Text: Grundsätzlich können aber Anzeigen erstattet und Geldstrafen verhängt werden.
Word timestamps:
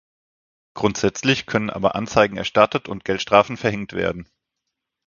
Grundsätzlich 0.73 1.45
können 1.45 1.69
aber 1.69 1.93
Anzeigen 1.93 2.35
erstattet 2.35 2.87
und 2.87 3.05
Geldstrafen 3.05 3.55
verhängt 3.55 3.93
werden. 3.93 4.27